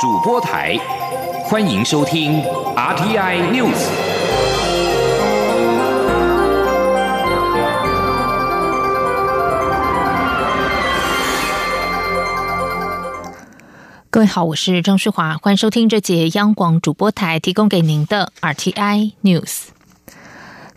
[0.00, 0.78] 主播台，
[1.42, 2.40] 欢迎收听
[2.76, 3.74] RTI News。
[14.08, 19.70] 各位好，我是张淑华，欢迎收听这节央广主播台提供给您的 RTI News。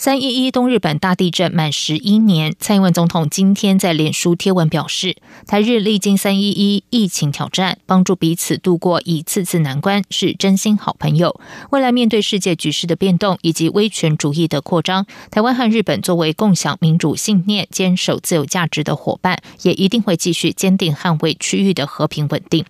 [0.02, 11.40] 三一一东日本大地震满十一年，蔡英文总统今天在脸书贴文表示，台日历经三一一疫情挑战，帮助彼此度过一次次难关，是真心好朋友。
[11.70, 22.66] 未来面对世界局势的变动以及威权主义的扩张，台湾和日本作为共享民主信念、坚守自由价值的伙伴，也一定会继续坚定捍卫区域的和平稳定。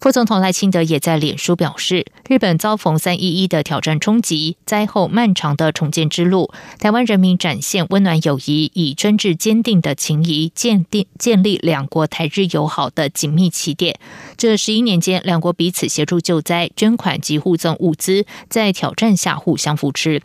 [0.00, 13.98] 副总统赖清德也在脸书表示，日本遭逢三一一的挑战冲击，灾后漫长的重建之路，台湾人民展现温暖友谊，以专制坚定的情谊建定建立两国台日友好的紧密起点。
[14.36, 20.22] 这十一年间，两国彼此协助救灾、捐款及互赠物资，在挑战下互相扶持。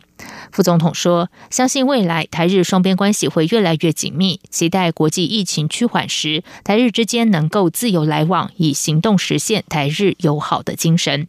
[0.50, 11.26] 副总统说：“相信未来台日双边关系会越来越紧密，期待国际疫情趋缓时，台日之间能够自由来往，以行动实现台日友好的精神。”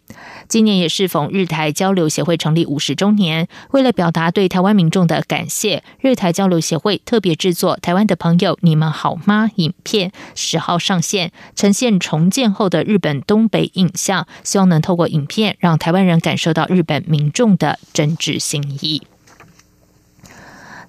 [0.50, 18.83] 今年也适逢日台交流协会成立五十周年，为了表达对台湾民众的感谢，日台交流协会特别制作《台湾的朋友你们好吗》影片，十号上线，呈现重建后的日本东北影像，希望能透过影片让台湾人感受到日本民众的真挚心意。
[18.84, 19.02] he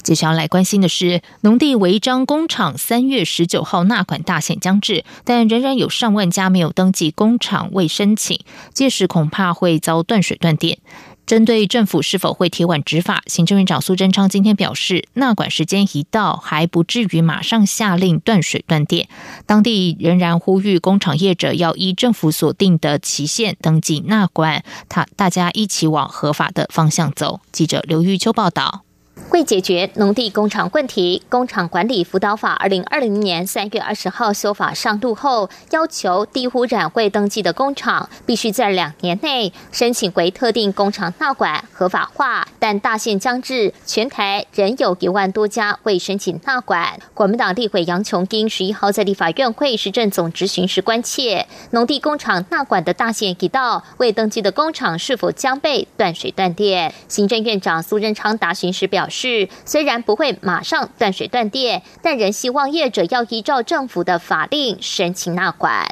[0.05, 8.39] 接下来关心的是，农地违章工厂三月十九号纳管大限将至，但仍然有上万家没有登记工厂未申请，
[8.75, 10.79] 届时恐怕会遭断水断电。
[11.25, 19.09] 针对政府是否会铁腕执法，行政院长苏贞昌今天表示，纳管时间一到，还不至于马上下令断水断电。
[19.47, 27.41] 当地仍然呼吁工厂业者要依政府所定的期限登记纳管，他大家一起往合法的方向走。
[27.51, 28.84] 记者刘玉秋报道。
[29.31, 42.47] 为解决农地工厂问题，《工厂管理辅导法》二零二零年三月二十号修法上路后，要求低污染未登记的工厂必须在两年内申请为特定工厂纳管合法化。
[42.61, 46.99] 但大限将至，全台仍有一万多家未申请纳管。
[47.13, 56.95] 国民党立委杨琼英十一号在立法院会市政总执行时关切，农地工厂纳管的大限已到，未登记的工厂是否将被断水断电？
[57.09, 59.25] 行政院长苏贞昌答询时表示。
[59.25, 65.87] 是，虽然不会马上断水断电，但仍希望业者要依照政府的法令申请纳管。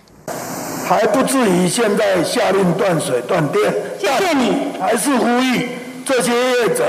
[0.86, 4.78] 还不至于现在下令断水断电，谢谢你。
[4.78, 5.70] 还是呼吁
[6.04, 6.84] 这些业者、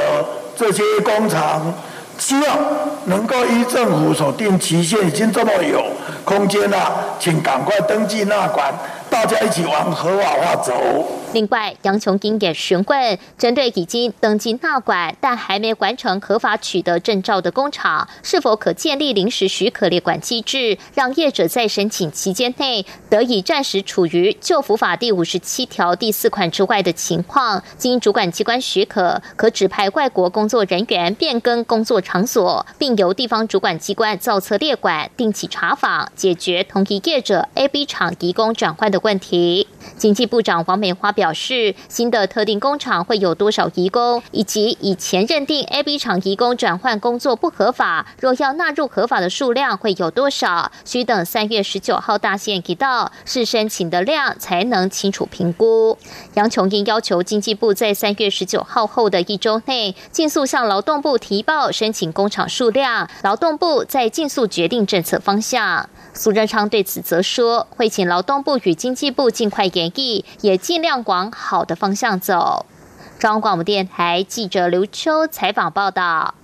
[0.58, 1.74] 这些工厂，
[2.18, 2.58] 希望
[3.06, 5.82] 能够依政府所定期限，已经这么有
[6.26, 8.74] 空间了，请赶快登记纳管，
[9.14, 10.74] 大家一起往合法化走。
[11.34, 39.68] 另外，杨琼英也询问，针对已经登记纳管但还没完成合法取得证照的工厂，是否可建立临时许可列管机制，让业者在申请期间内得以暂时处于旧服法第五十七条第四款之外的情况，经主管机关许可，可指派外国工作人员变更工作场所，并由地方主管机关造册列管，定期查访，解决同一业者 A、B 厂移工转换的问题。
[39.98, 41.34] 经济部长王美花表。
[41.34, 50.72] 示，新的特定工厂会有多少移工，以及以前认定 A、B 厂移工转换工作不合法，若要纳入合法的数量会有多少？
[50.86, 55.98] 需等三月十九号大限一到，是申请的量才能清楚评估。
[56.36, 65.90] 杨琼英要求经济部在三月十九号后的一周内，尽速向劳动部提报申请工厂数量，劳动部再尽速决定政策方向。
[66.14, 72.68] 苏贞昌对此则说，会请劳动部与经济部尽快建议，也尽量往好的方向走。
[73.18, 76.36] 中央广播电台记者刘秋采访报道。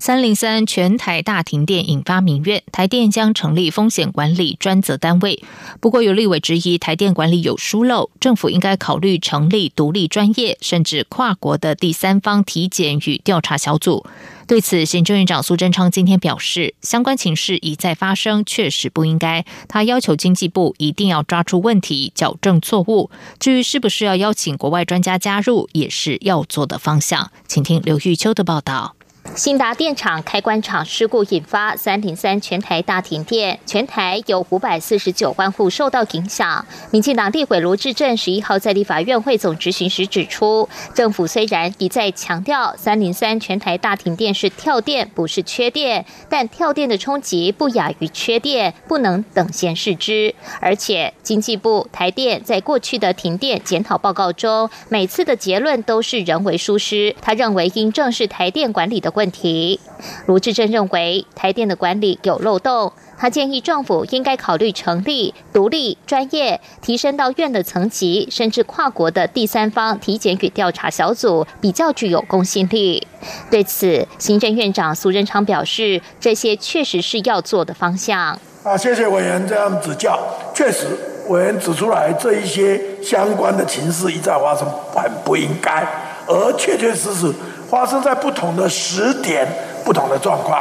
[0.00, 5.44] 三零三全台大停电引发民怨，台电将成立风险管理专责单位。
[5.78, 14.06] 不过有立委质疑台电管理有疏漏，政府应该考虑成立独立专业甚至跨国的第三方体检与调查小组。
[14.46, 19.44] 对此，行政院长苏贞昌今天表示，相关情势一再发生，确实不应该。
[19.68, 23.10] 他要求经济部一定要抓出问题，矫正错误。
[23.38, 27.30] 至于是不是要邀请国外专家加入，也是要做的方向。
[27.46, 28.96] 请听刘玉秋的报道。
[29.36, 36.64] 新达电厂开关厂事故引发三零三全台大停电，全台有五百四十九万户受到影响。
[36.90, 50.34] 民进党立委罗志镇十一号在立法院会总执行时指出，政府虽然一再强调三零三全台大停电是跳电，不是缺电，但跳电的冲击不亚于缺电，不能等闲视之。
[50.60, 57.14] 而且经济部台电在过去的停电检讨报告中，每次的结论都是人为疏失。
[57.20, 59.09] 他认为应正视台电管理的。
[59.14, 59.80] 问题，
[60.26, 73.06] 卢志珍认为台电的管理有漏洞，他建议政府应该考虑成立独立、专业、提升到院的层级，甚至跨国的第三方体检与调查小组，比较具有公信力。
[73.50, 78.38] 对此，行政院长苏贞昌表示，这些确实是要做的方向。
[78.62, 80.18] 啊，谢谢委员这样指教。
[80.54, 80.86] 确实，
[81.28, 85.86] 委员指出来这一些相关的情势一再发生，很不应该，
[86.26, 87.32] 而确确实实。
[87.70, 89.46] 发生在不同的时点、
[89.84, 90.60] 不同的状况，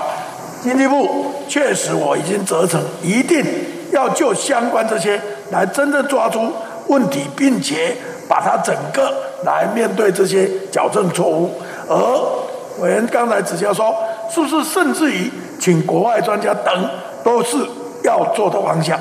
[0.62, 3.44] 经济部确实我已经责成，一定
[3.92, 5.20] 要就相关这些
[5.52, 6.54] 来真正抓出
[6.88, 7.96] 问题，并且
[8.28, 9.12] 把它整个
[9.44, 11.50] 来面对这些矫正错误。
[11.88, 11.98] 而
[12.80, 13.92] 委员刚才指教说，
[14.32, 16.90] 是不是甚至于请国外专家等，
[17.24, 17.58] 都是
[18.04, 19.00] 要做的方向。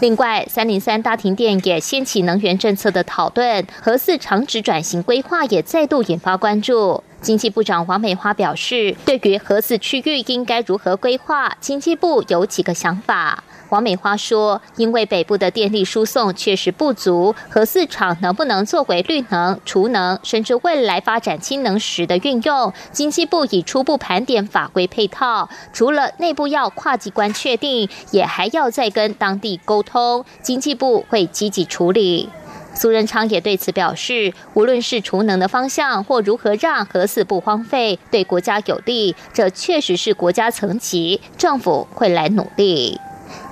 [0.00, 7.04] 另外，三零三大停电也掀起能源政策的讨论，核四长职转型规划也再度引发关注。
[7.20, 13.44] 经济部长王美花表示，对于核四区域应该如何规划，经济部有几个想法。
[13.68, 25.48] 王美花说：“因为北部的电力输送确实不足，核四厂能不能作为绿能、储能，甚至未来发展氢能时的运用，经济部已初步盘点法规配套。
[25.72, 32.28] 除了内部要跨机关确定，也还要再跟当地沟通，经济部会积极处理。”
[32.74, 42.98] 苏仁昌也对此表示，无论是储能的方向，或如何让核四不荒废，对国家有利，这确实是国家层级，政府会来努力。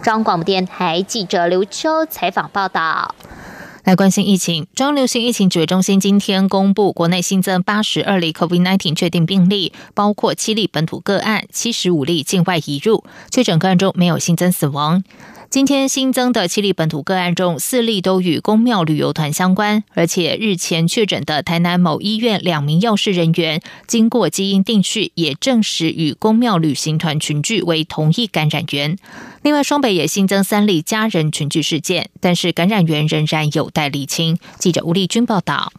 [0.02, 3.14] 中央广播电台记者刘秋采访报道。
[3.84, 15.02] 来关心疫情，中央流行疫情指挥中心今天公布，国内新增八十二例 COVID-19 确定病例，包括七例本土个案，七十五例境外移入，确诊个案中没有新增死亡。
[15.50, 28.98] 今天新增的七例本土个案中，四例都与公庙旅游团相关，而且日前确诊的台南某医院两名药师人员，经过基因定序，也证实与公庙旅行团群聚为同一感染源。
[29.40, 34.38] 另外，双北也新增三例家人群聚事件，但是感染源仍然有待厘清。
[34.58, 35.72] 记者吴丽君报道。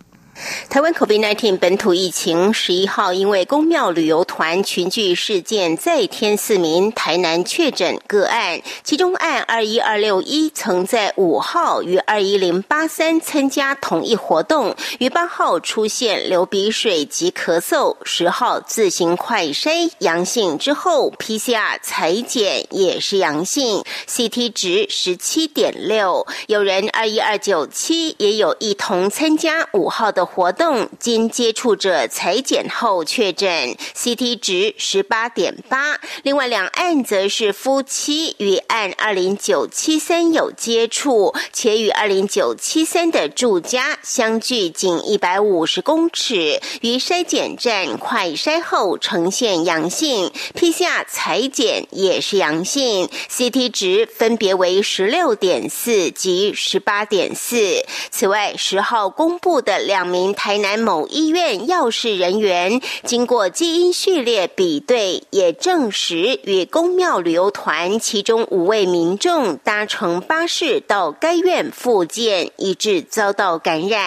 [0.69, 26.25] 台湾 COVID-19 本土疫情十一号因为公庙旅游团群聚事件再添四名台南确诊个案，其中案二一二六一曾在五号与二一零八三参加同一活动，于八号出现流鼻水及咳嗽，十号自行快筛阳性之后，PCR 裁剪也是阳性，CT 值十七点六。
[26.47, 30.29] 有人二一二九七也有一同参加五号的。
[30.31, 36.00] 活动经接触者裁剪后确诊，CT 值十八点八。
[36.22, 57.84] 另外两案则是夫妻与案二零九七三有接触，且与二零九七三的住家相距仅一百五十公尺，于筛检站快筛后呈现阳性，PCR 裁剪也是阳性，CT 值分别为十六点四及十八点四。
[58.12, 60.19] 此外，十号公布的两名。
[60.33, 74.01] 台南某医院药事人员经过基因序列比对，也证实与公庙旅游团其中五位民众搭乘巴士到该院复健，以致遭到感染。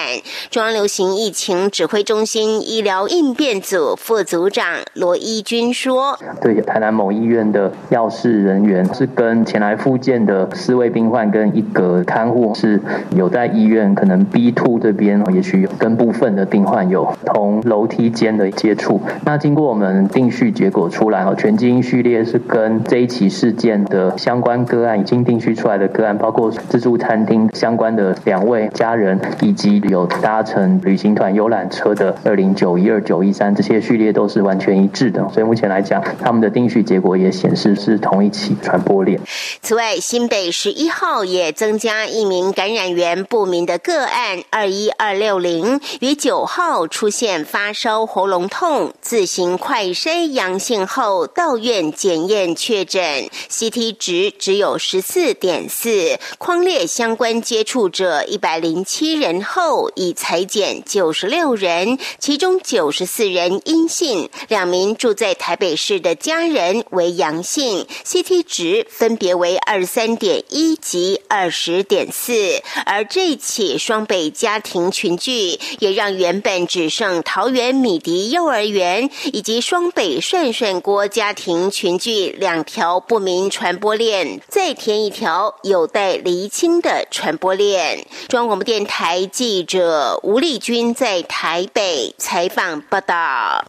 [0.50, 12.78] 中央流行疫情指挥中心医疗应变组副组长罗一军说：“对，台南某医院的药事人员是跟前来复健的四位病患跟一个看护是
[13.16, 39.20] 有在医院可能 B two 这边，也许有跟。”部分的病患有同楼梯间的接触，那经过我们定序结果出来哦，全基因序列是跟这一起事件的相关个案已经定序出来的个案，包括自助餐厅相关的两位家人，以及有搭乘旅行团游览车的二零九一二九一三，这些序列都是完全一致的，所以目前来讲，他们的定序结果也显示是同一起传播链。
[39.60, 45.80] 此外，新北十一号也增加一名感染源不明的个案二一二六零。
[46.00, 88.06] 于九号出现发烧、喉咙痛，自行快筛阳性后到院检验确诊，CT 值只有十四点四，框列相关接触者一百零七人后，已裁减九十六人，其中九十四人阴性，两名住在台北市的家人为阳性，CT 值分别为二十三点一及二十点四，而这起双北家庭群聚，也让原本只剩桃园米迪幼儿园以及双北涮涮锅家庭群聚两条不明传播链，再添一条有待厘清的传播链。
[88.28, 93.64] 中央广播电台记者吴丽君在台北采访报道。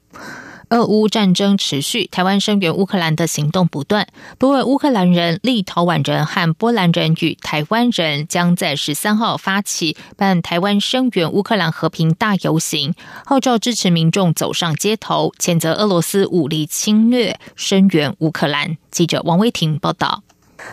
[0.73, 4.07] 俄乌战争持续，台湾声援乌克兰的行动不断。
[4.39, 18.75] 多位乌克兰人、立陶宛人和波兰人与台湾人将在十三号发起办台湾声援乌克兰和平大游行，号召支持民众走上街头，谴责俄罗斯武力侵略，声援乌克兰。
[18.89, 20.23] 记者王威婷报道。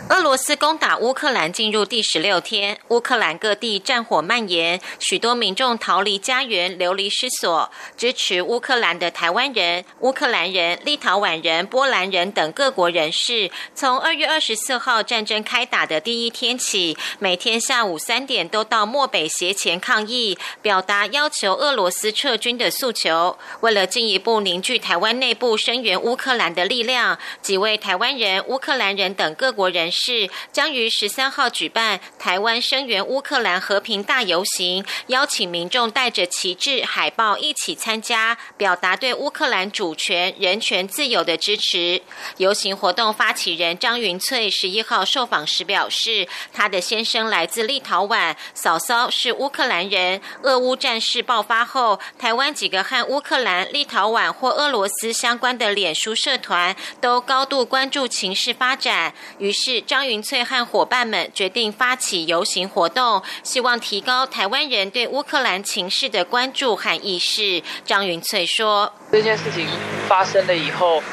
[0.09, 7.71] 俄罗斯攻打乌克兰进入第十六天，乌克兰各地战火蔓延，许多民众逃离家园，流离失所。
[7.97, 23.37] 支持乌克兰的台湾人、乌克兰人、立陶宛人、波兰人等各国人士，从二月二十四号战争开打的第一天起，每天下午三点都到漠北斜前抗议，表达要求俄罗斯撤军的诉求。
[23.61, 29.80] 为了进一步凝聚台湾内部声援乌克兰的力量，几位台湾人、乌克兰人等各国人。
[29.81, 42.03] 人士将于十三号举办台湾声援乌克兰和平大游行，邀请民众带着旗帜、海报一起参加，表达对乌克兰主权、人权、自由的支持。
[42.37, 50.21] 游行活动发起人张云翠十一号受访时表示，他的先生来自立陶宛，嫂嫂是乌克兰人。
[50.43, 59.60] 俄乌战事爆发后，台湾几个和乌克兰、立陶宛或俄罗斯相关的脸书社团都高度关注情势发展，于是。
[59.63, 67.61] 是张云翠和伙伴们决定发起游行活动，希望提高台湾人对乌克兰情势的关注和意识。
[67.85, 69.67] 张云翠说：“这件事情
[70.07, 71.03] 发生了以后，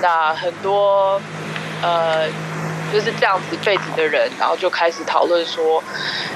[0.00, 1.20] 那很多
[1.82, 2.26] 呃
[2.90, 5.84] 就是这样子背景的人，然后就开始讨论说，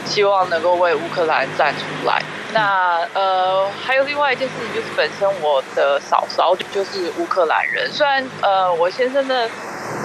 [0.05, 2.23] 希望能够为乌克兰站出来。
[2.53, 9.49] 那呃，还有另外一件事情，就是本身我的嫂嫂就是乌克兰人，虽然呃我先生的。”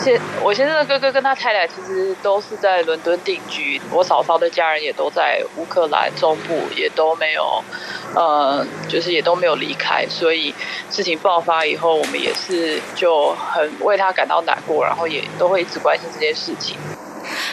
[0.03, 7.63] 现我先生的哥哥跟他太太其实都是在伦敦定居，我嫂嫂的家人也都在乌克兰中部，也都没有，
[8.13, 10.53] 呃，就是也都没有离开，所以
[10.91, 16.77] 事情爆发以后，我们也是就很为他感到难过，然后也都会一直关心这件事情。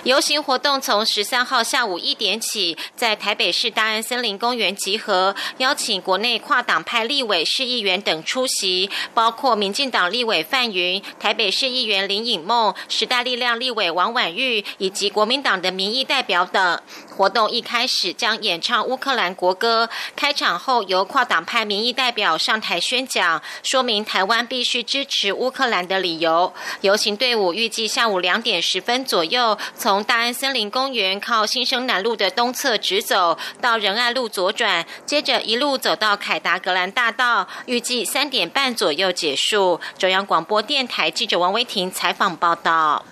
[0.05, 16.79] 游行活动从十三号下午一点起，在台北市大安森林公园集合，邀请国内跨党派立委、市议员等出席，包括民进党立委范云、台北市议员林颖梦、时代力量立委王婉玉以及国民党的民意代表等。
[17.17, 26.53] 活动一开始将演唱乌克兰国歌，开场后由跨党派民意代表上台宣讲，说明台湾必须支持乌克兰的理由。
[26.83, 39.81] 游行队伍预计下午两点十分左右从从大安森林公园靠新生南路的东侧直走到仁爱路左转，接着一路走到凯达格兰大道，预计三点半左右结束。
[39.97, 43.05] 中央广播电台记者王威婷采访报道。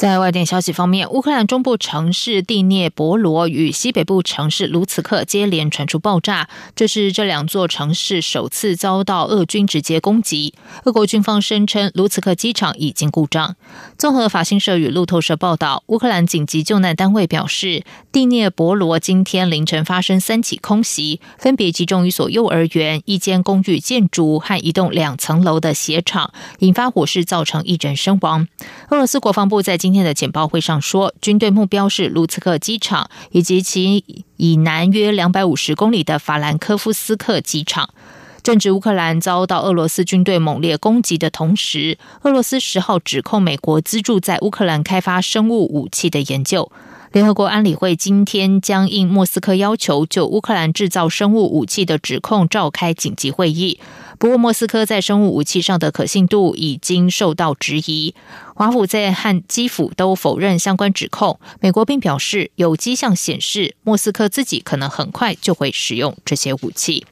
[0.00, 10.54] 在外电消息方面，乌克兰中部城市蒂涅博罗与西北部城市卢茨克接连传出爆炸，这是这两座城市首次遭到俄军直接攻击。
[10.84, 13.56] 俄国军方声称卢茨克机场已经故障。
[13.98, 28.48] 综合法新社与路透社报道，乌克兰紧急救难单位表示，蒂涅博罗今天凌晨发生三起空袭，分别集中一所幼儿园、一间公寓建筑和一栋两层楼的鞋厂，引发火势，造成一人身亡。
[28.88, 37.90] 俄罗斯国防部在今今天的简报会上说，军队目标是卢茨克机场以及其以南约两百五十公里的法兰科夫斯克机场。
[38.44, 46.70] 正值乌克兰遭到俄罗斯军队猛烈攻击的同时，俄罗斯十号指控美国资助在乌克兰开发生物武器的研究。
[47.10, 53.80] 联合国安理会今天将应莫斯科要求，就乌克兰制造生物武器的指控召开紧急会议。
[54.20, 58.14] 不过，莫斯科在生物武器上的可信度已经受到质疑。
[58.54, 61.40] 华府在和基辅都否认相关指控。
[61.60, 67.06] 美国并表示，有迹象显示莫斯科自己可能很快就会使用这些武器。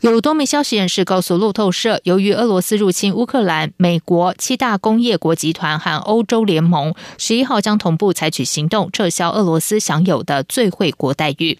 [0.00, 11.58] 有多名消息人士告诉路透社，由于俄罗斯入侵乌克兰，美国七大工业国集团和欧洲联盟十一号将同步采取行动，撤销俄罗斯享有的最惠国待遇。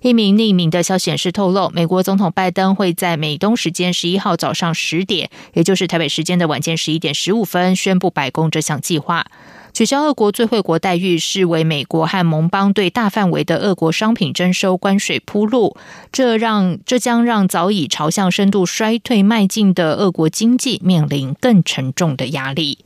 [0.00, 9.26] 一名匿名的消息人士透露，美国总统拜登会在美东时间十一号早上十点，也就是台北时间的晚间十一点十五分，宣布白宫这项计划。
[9.72, 15.76] 取消俄国最惠国待遇，是为美国和盟邦对大范围的俄国商品征收关税铺路。
[16.12, 22.78] 这让这将让早已朝向深度衰退迈进的俄国经济面临更沉重的压力。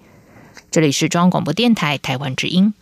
[0.70, 2.72] 这里是中央广播电台台湾之音。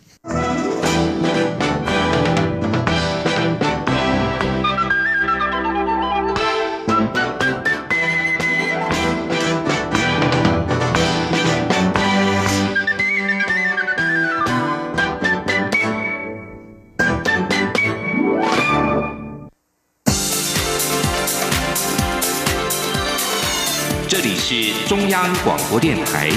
[24.47, 26.29] 是中央广播电台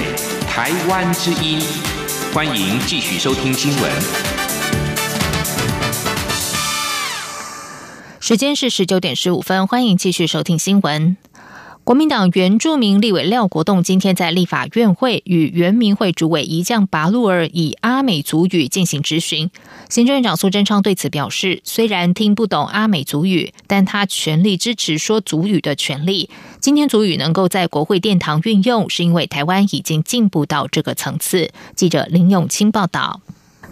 [0.49, 1.61] 台湾之音，
[2.33, 3.93] 欢迎继续收听新闻。
[8.19, 11.19] 时间是十九点十五分，欢迎继续收听新闻。
[11.85, 19.51] 国民党原住民立委廖国栋今天在立法院会与原民会主委一将拔路尔以阿美族语进行质询。
[19.91, 26.31] 行政院长苏贞昌对此表示，虽然听不懂阿美族语，但他全力支持说族语的权利。
[26.61, 31.51] 今天族语能够在国会殿堂运用，是因为台湾已经进步到这个层次。
[31.77, 33.21] 记者林永清报道。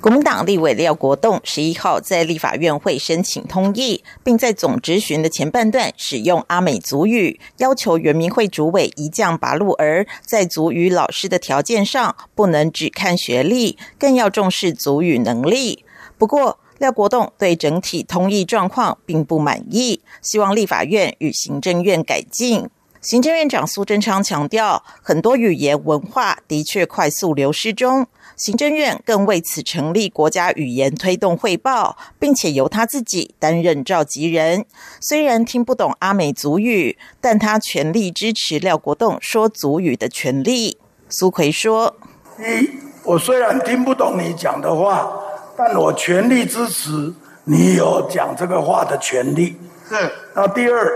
[0.01, 15.85] 国民党立委廖国栋十一号在立法院会申请通译，并在总质询的前半段使用阿美族语，要求原民会主委一将拔路儿在族语老师的条件上，不能只看学历，更要重视族语能力。
[16.17, 22.69] 不过，廖国栋对整体通译状况并不满意，希望立法院与行政院改进。
[23.07, 28.09] 行政院长苏贞昌强调，很多语言文化的确快速流失中。
[28.35, 34.67] 行政院更为此成立国家语言推动汇报，并且由他自己担任召集人。
[35.01, 40.77] 虽然听不懂阿美族语，但他全力支持廖国栋说族语的权利。
[41.09, 41.95] 苏奎说
[42.41, 42.69] ：“一，
[43.05, 45.09] 我虽然听不懂你讲的话，
[45.57, 49.55] 但我全力支持你有讲这个话的权利。
[49.89, 49.95] 是。
[50.35, 50.91] 那第二。”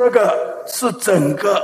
[0.00, 1.62] 这个是整个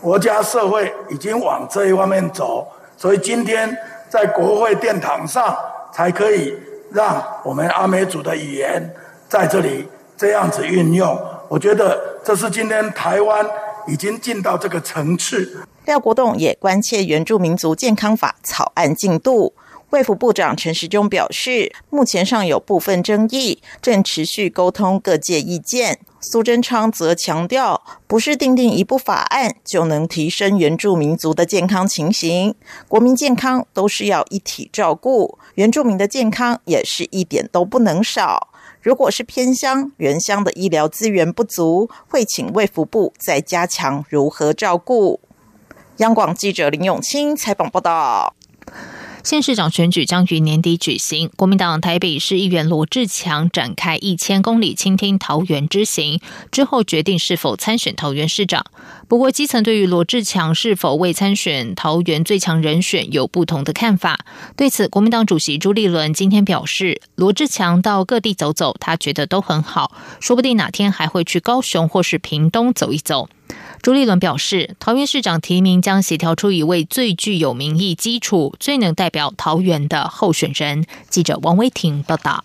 [0.00, 2.66] 国家社会已经往这一方面走，
[2.96, 3.72] 所以今天
[4.08, 5.56] 在国会殿堂上
[5.92, 6.52] 才可以
[6.90, 8.92] 让我们阿美族的语言
[9.28, 11.16] 在这里这样子运用。
[11.46, 13.46] 我觉得这是今天台湾
[13.86, 15.64] 已经进到这个层次。
[15.84, 19.54] 廖国栋也关切原住民族健康法草案进度。
[19.90, 25.98] 卫福部长陈时中表示，目前尚有部分争议，正持续沟通各界意见。
[26.20, 32.54] 苏贞昌则强调，不是定定一部法案就能提升原住民族的健康情形，
[32.86, 38.48] 国民健康都是要一体照顾，原住民的健康也是一点都不能少。
[38.82, 45.20] 如果是偏乡、原乡的医疗资源不足，会请卫福部再加强如何照顾。
[45.96, 48.34] 央广记者林永清采访报道。
[49.24, 51.30] 县市长选举将于年底举行。
[51.36, 58.64] 国民党台北市议员罗志强展开一千公里倾听桃园之行，之后决定是否参选桃园市长。
[59.08, 64.20] 不过，基层对于罗志强是否未参选桃园最强人选有不同的看法。
[64.54, 73.30] 对此，国民党主席朱立伦今天表示，罗志强到各地走走，他觉得都很好，说不定哪天还会去高雄或是屏东走一走。
[73.80, 80.84] 朱立伦表示，桃园市长提名将协调出一位最具有民意基础、最能代表桃园的候选人。
[81.08, 82.44] 记者王威婷报道。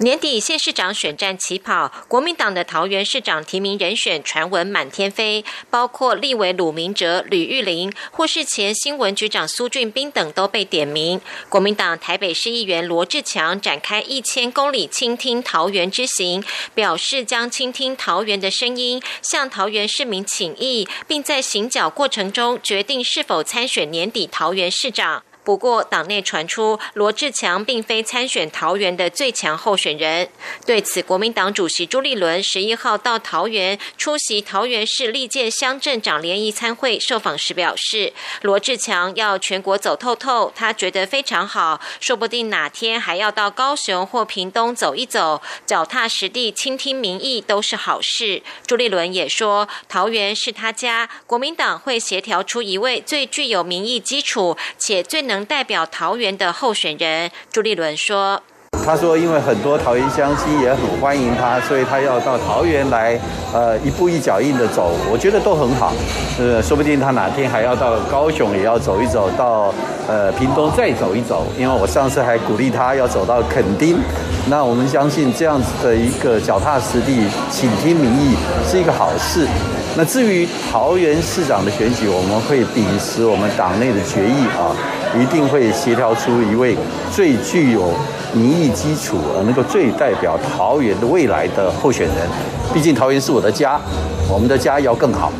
[0.00, 11.20] 年底县市长选战起跑，国民党的桃园市长提名人选传闻满天飞，包括立委鲁明哲、吕玉玲，或是前新闻局长苏俊斌等都被点名。
[11.50, 16.42] 国民党台北市议员罗志强展开一千公里倾听桃园之行，
[16.74, 25.22] 表示将倾听桃园的声音，向桃园市民请意，并在行脚过程中决定是否参选年底桃园市长。
[25.42, 30.28] 不过，党内传出罗志强并非参选桃园的最强候选人。
[30.66, 48.42] 对此，国民党主席朱立伦十一号到桃园出席桃园市历届乡镇长联谊参会，受访时表示，罗志强要全国走透透，他觉得非常好，说不定哪天还要到高雄或屏东走一走，脚踏实地倾听民意都是好事。
[48.66, 55.29] 朱立伦也说，桃园是他家，国民党会协调出一位最具有民意基础且最。
[55.30, 58.42] 能代表桃园的候选人朱立伦说。
[58.84, 63.18] 他说因为很多桃园乡亲也很欢迎他，所以他要到桃园来，
[63.52, 65.92] 呃，一步一脚印的走，我觉得都很好。
[66.38, 69.72] 呃，说不定他哪天还要到高雄也要走一走，到
[70.08, 73.98] 呃屏东再走一走，因为我上次还鼓励他要走到垦丁。
[74.48, 78.34] 那我们相信这样子的一个脚踏实地、倾听民意
[78.66, 79.46] 是一个好事。
[79.96, 84.70] 那至于桃园市长的选举，我们会秉持我们党内的决议啊，
[85.20, 86.76] 一定会协调出一位
[87.12, 87.92] 最具有
[88.32, 92.16] 民意基础、能够最代表桃园的未来的候选人。
[92.72, 93.80] 毕竟桃园是我的家，
[94.28, 95.32] 我们的家要更好。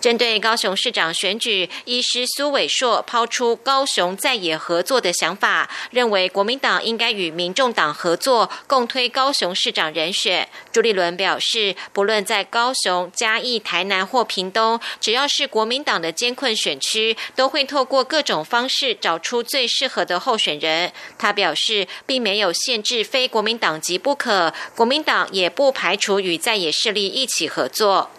[0.00, 10.48] 针对高雄市长选举，医师苏伟硕抛出高雄在野合作的想法，认为国民党应该与民众党合作，共推高雄市长人选。
[10.70, 20.92] 朱立伦表示，不论在高雄、嘉义、台南或屏东，只要是国民党的艰困选区，都会透过各种方式找出最适合的候选人。
[21.18, 28.10] 他表示，并没有限制非国民党籍不可，国民党也不排除与在野势力一起合作。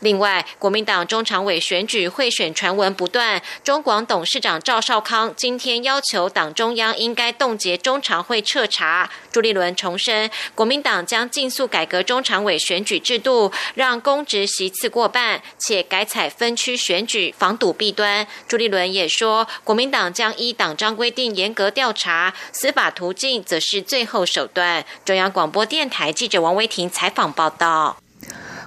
[0.00, 3.40] 另外，国民党中常委选举贿选传闻不断。
[3.64, 9.10] 中广董事长赵少康今天要求党中央应该冻结中常会彻查。
[9.32, 18.26] 朱立伦重申，国民党将尽速改革中常委选举制度，让公职席次过半，且改采分区选举，防堵弊端。
[18.48, 24.84] 朱立伦也说，国民党将依党章规定严格调查，司法途径则是最后手段。
[25.04, 27.96] 中央广播电台记者王威婷采访报道。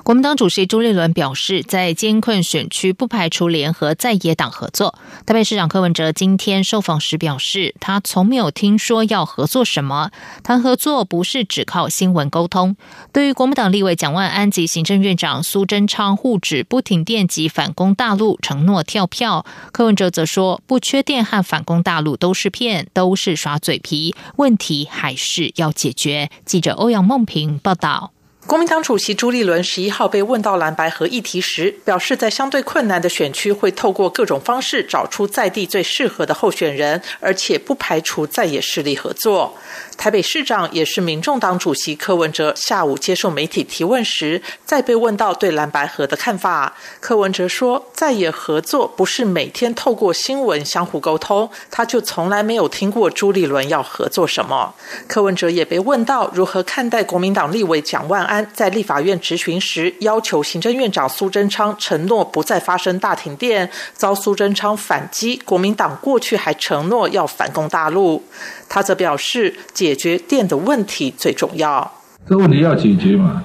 [0.09, 4.95] 国民党主席朱立伦表示，在艰困选区不排除联合在野党合作。
[5.27, 10.09] 台北市长柯文哲今天受访时表示，他从没有听说要合作什么，
[10.41, 12.75] 谈合作不是只靠新闻沟通。
[13.13, 26.31] 对于国民党立委蒋万安及行政院长苏贞昌互指不停电及反攻大陆，承诺跳票，柯文哲则说，不缺电和反攻大陆都是骗，都是耍嘴皮，问题还是要解决。
[26.43, 28.13] 记者欧阳梦平报道。
[28.49, 39.55] 国民党主席朱立伦十一号被问到蓝白河议题时，表示在相对困难的选区，会透过各种方式找出在地最适合的候选人，而且不排除在野势力合作。
[39.99, 54.73] 台北市长也是民众党主席柯文哲下午接受媒体提问时，再被问到对蓝白河的看法，柯文哲说，在野合作不是每天透过新闻相互沟通，他就从来没有听过朱立伦要合作什么。
[55.05, 58.49] 柯文哲也被问到如何看待国民党立委蒋万安。
[58.53, 65.35] 在立法院质询时，要求行政院长苏贞昌承诺不再发生大停电，遭苏贞昌反击。
[65.43, 68.23] 国民党过去还承诺要反攻大陆，
[68.69, 71.91] 他则表示解解决电的问题最重要。
[72.27, 73.41] 这问题要解决嘛？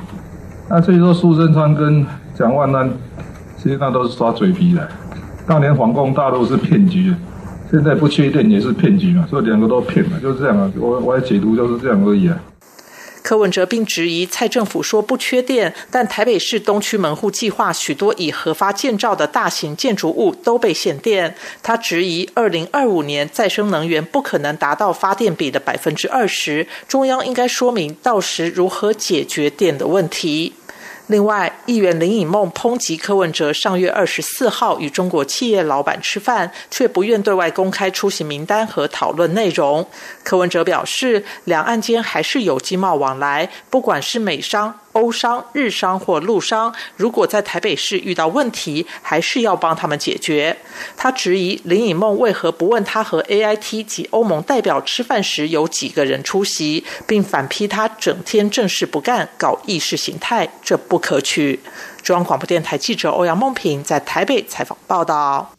[0.69, 2.05] 那所以说苏贞昌跟
[2.35, 2.87] 蒋万安，
[3.57, 4.87] 实际上都是耍嘴皮的。
[5.47, 7.15] 当年反攻大陆是骗局，
[7.71, 10.71] 现在不缺电也是骗局嘛，所以两个都骗嘛，就是这样啊。
[10.79, 12.39] 我我的解读就是这样而已啊。
[13.25, 21.35] 柯文哲并质疑蔡政府说不缺电，但台北市东区门户计划许多已核发建造的大型建筑物都被限电。
[21.63, 30.53] 他质疑二零二五年再生能源不可能达到发电比的百分之二十，中央应该说明到时如何解决电的问题。
[31.09, 39.87] 另外，议员林颖梦抨击柯文哲上月二十四号与中国企业老板吃饭，却不愿对外公开出席名单和讨论内容。
[40.23, 44.81] 柯文哲表示，两岸间还是有经贸往来，不管是美商。
[44.95, 50.57] 欧商、日商或陆商，如果在台北市遇到问题，还是要帮他们解决。
[50.97, 61.61] 他质疑林颖梦为何不问他和 A I T 及欧盟代表吃饭时有几个人出席，并反批他整天正事不干，搞意识形态，这不可取。
[62.03, 65.54] 中央广播电台记者欧阳梦平在台北采访报道。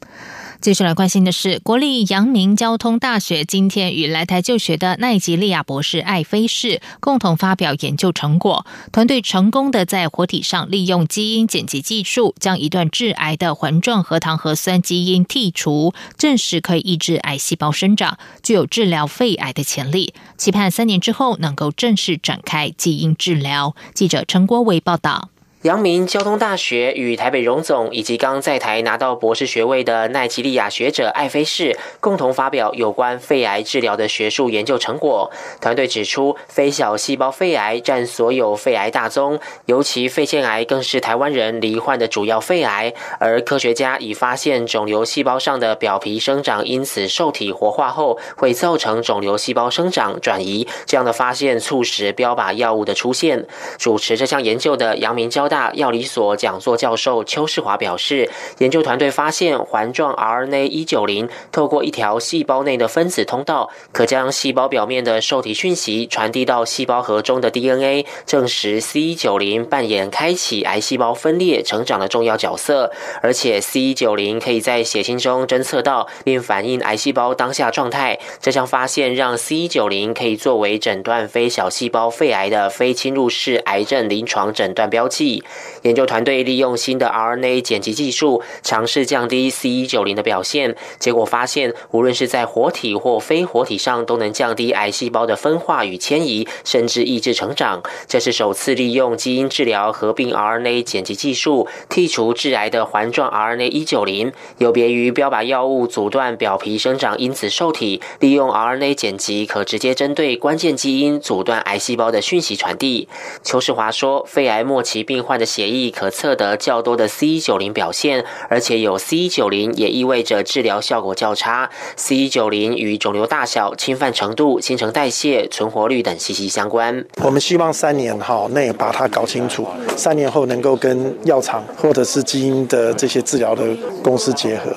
[0.65, 8.65] 接下来关心的是，国立阳明交通大学今天与来台就学的奈吉利亚博士艾菲士共同发表研究成果。
[8.91, 20.15] 团队成功的在活体上利用基因剪辑技术，将一段致癌的环状核糖核酸基因剔除，证实可以抑制癌细胞生长，具有治疗肺癌的潜力。
[20.36, 23.75] 期盼三年之后能够正式展开基因治疗。
[23.93, 25.30] 记者陈国伟报道。
[25.65, 35.32] 阳明交通大学与台北荣总以及刚在台拿到博士学位的奈吉利亚学者艾菲士共同发表有关肺癌治疗的学术研究成果。
[35.60, 42.93] 团队指出，非小细胞肺癌占所有肺癌大宗，尤其肺腺癌更是台湾人罹患的主要肺癌。
[43.17, 50.67] 而科学家已发现，肿瘤细胞上的表皮生长因此受体活化后，会造成肿瘤细胞生长转移。
[50.86, 53.47] 这样的发现促使标靶药物的出现。
[53.80, 55.55] 主持这项研究的阳明交大。
[55.56, 72.91] 大药理所讲座教授邱世华表示，研究团队发现环状 RNA 一九零透过一条细胞内的分子通道，可将细胞表面的受体讯息传递到细胞核中的 DNA，证实 C 一九零扮演开启癌细胞分裂成长的重要角色。
[73.22, 78.20] 而且 C 一九零可以在血清中侦测到并反映癌细胞当下状态。
[78.41, 85.44] 这项发现让 C 一九零可以作为诊断非小细胞肺癌的非侵入式癌症临床诊断标记。
[85.84, 90.75] 研究团队利用新的 RNA 剪辑技术，尝试降低 C 一九零的表现。
[90.99, 97.84] 结果发现，无论是在活体或非活体上，都能降低癌细胞的分化与迁移，甚至抑制成长。
[98.08, 104.34] 这是首次利用基因治疗合并 RNA 剪辑技术，剔除致癌的环状 RNA 一九零。
[104.58, 113.08] 有别于标靶药物阻断表皮生长因子受体，利用 RNA 剪辑可直接针对关键基因阻断癌细胞的讯息传递。
[113.43, 121.69] 邱世华说，肺癌末期病患的血液可测得较多的 C 九零表现，而且有 C 九零也意味着治疗效果较差。
[121.95, 127.03] C 九零与肿瘤大小、侵犯程度、新陈代谢、存活率等息息相关。
[127.23, 133.63] 我们希望三年哈内把它搞清楚，三年后能够跟药厂或者是基因的这些治疗的
[134.03, 134.71] 公司结合。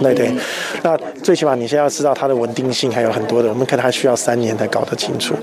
[0.00, 0.32] 对对，
[0.84, 5.34] 那最起码你现在要知道它的稳定性，还有很多的，我们可能还需要三年才搞得清楚。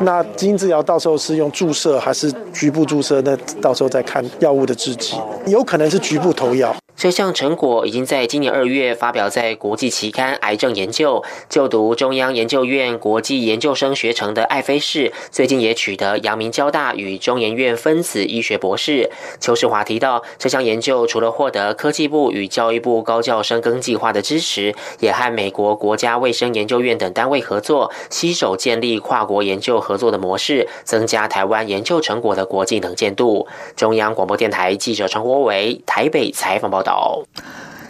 [0.00, 3.20] 那基因治疗到时候是用注射还是局部注射？
[3.22, 5.14] 那到时候再看药物的制剂，
[5.46, 6.74] 有可能是局部投药。
[6.98, 11.22] 这项成果已经在今年二月发表在国际期刊《癌症研究》。
[11.48, 19.12] 就读中央研究院国际研究生学程的艾菲士，最近也取得阳明交大与中研院分子医学博士。
[19.38, 33.46] 邱世华提到，这项研究除了获得科技部与教育部高教生耕计划的支持，也和美国国家卫生研究院等单位合作，携手建立跨国研究合作的模式，增加台湾研究成果的国际能见度。
[33.76, 36.87] 中央广播电台记者陈国伟台北采访报道。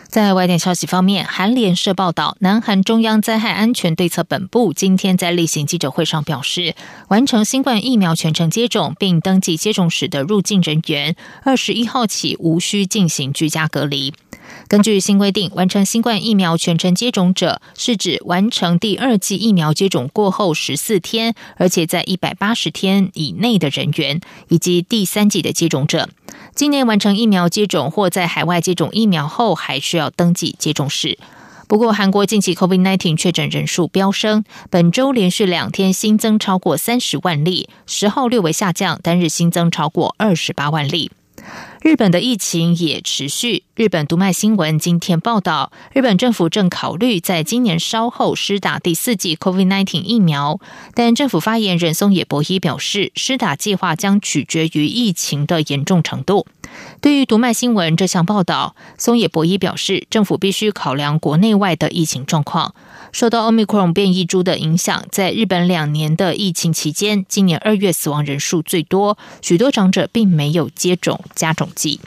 [0.08, 6.74] 在外电消息方面，韩联社报道，南韩中央灾害安全对策本部今天在例行记者会上表示，
[7.08, 14.14] 完成新冠疫苗全程接种并登记接种史的入境人员，二十一号起无需进行居家隔离。
[14.66, 26.08] 根据新规定，完成新冠疫苗全程接种者，是指完成第二剂疫苗接种过后十四天，而且在一百八十天以内的人员，以及第三剂的接种者。
[26.58, 31.16] 今年完成疫苗接种或在海外接种疫苗后，还需要登记接种史。
[31.68, 41.12] 不过，韩国近期 COVID-19 确诊人数飙升，本周连续两天新增超过三十万例，十号略微下降，单日新增超过二十八万例。
[41.82, 43.64] 日本的疫情也持续。
[43.74, 50.58] 日本读卖新闻今天报道，日本政府正考虑在今年稍后施打第四剂 COVID-19 疫苗，
[50.94, 56.46] 但政府发言人松野博一表示，施打计划将取决于疫情的严重程度。
[57.00, 62.74] 对于读卖新闻这项报道，松野博一表示，政府必须考量国内外的疫情状况。
[63.12, 72.00] 受到 Omicron 变异株的影响，在日本两年的疫情期间，今年二月死亡人数最多，许多长者并没有接种加种剂。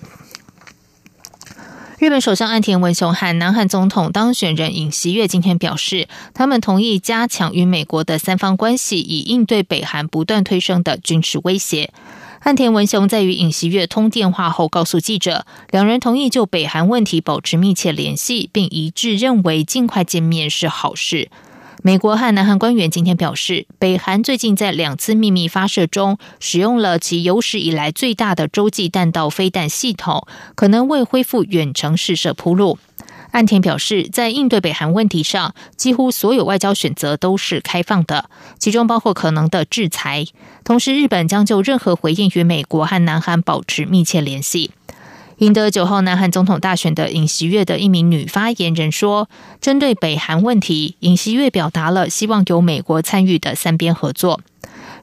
[1.97, 11.93] 日本首相岸田文雄和南韩总统当选人尹锡悦今天表示，他们同意加强与美国的三方关系，以应对北韩不断推升的军事威胁。
[12.43, 21.29] 岸田文雄在与尹锡悦通电话后，告诉记者，两人同意就北韩问题保持密切联系，并一致认为尽快见面是好事。
[21.83, 30.25] 美国和南韩官员今天表示，北韩最近在两次秘密发射中使用了其有史以来最大的洲际弹道飞弹系统，
[30.55, 32.79] 可能为恢复远程试射铺路。
[33.31, 40.25] 岸田表示，在应对北韩问题上，几乎所有外交选择都是开放的，其中包括可能的制裁。
[40.63, 44.71] 同时，日本将就任何回应与美国和南韩保持密切联系。
[45.37, 49.27] 赢得九号南韩总统大选的尹锡悦的一名女发言人说
[49.59, 54.41] ：“针对北韩问题，尹锡悦表达了希望有美国参与的三边合作。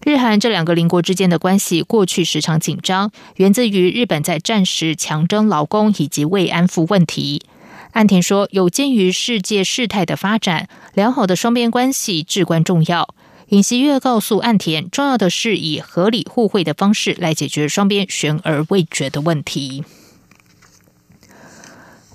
[0.05, 7.43] 日韩这两个邻国之间的关系过去时常紧张，源自于日本在战时强征劳工以及慰安妇问题。”
[7.92, 13.14] 岸田说：“有鉴于世界事态的发展，良好的双边关系至关重要。”
[13.48, 19.85] 尹锡悦告诉岸田，重要的是以合理互惠的方式来解决双边悬而未决的问题。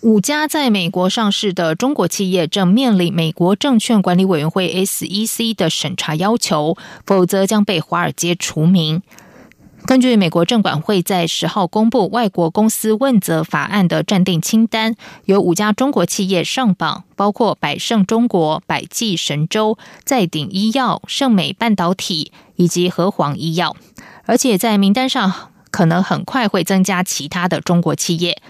[0.01, 9.01] 五家在美国上市的中国企业正面临美国证券管理委员会 （SEC） 的审查要求，否则将被华尔街除名。
[9.86, 23.76] 根据美国证管会在十号公布外国公司问责法案的暂定清单，有五家中国企业上榜，包括百胜中国、百济神州、在鼎医药、盛美半导体以及和黄医药。
[24.26, 28.41] 而且在名单上可能很快会增加其他的中国企业。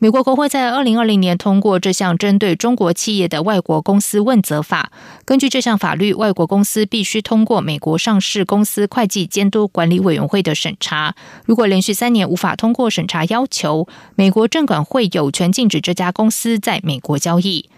[0.00, 4.92] 美国国会在二零二零年通过这项针对中国企业的外国公司问责法。
[5.24, 11.16] 根据这项法律，外国公司必须通过美国上市公司会计监督管理委员会的审查。
[11.44, 17.68] 如果连续三年无法通过审查要求，美国证管会有权禁止这家公司在美国交易。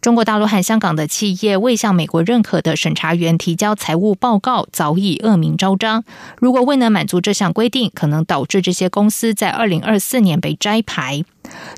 [0.00, 6.04] 中国大陆和香港的企业未向美国认可的审查员提交财务报告，早已恶名昭彰。
[6.38, 11.22] 如果未能满足这项规定，可能导致这些公司在二零二四年被摘牌。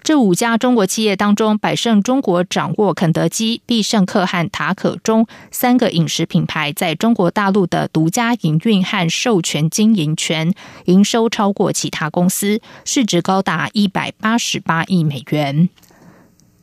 [0.04, 10.54] 这五家中国企业当中，百胜中国掌握肯德基、必胜客和塔可中三个饮食品牌在中国大陆的独家营运和授权经营权，
[10.84, 15.68] 营收超过其他公司，市值高达一百八十八亿美元。